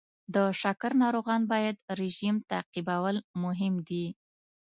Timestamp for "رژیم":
2.01-2.35